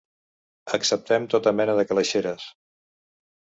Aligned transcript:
Acceptem 0.77 1.27
tota 1.35 1.55
mena 1.59 1.77
de 1.81 1.85
calaixeres. 1.93 2.49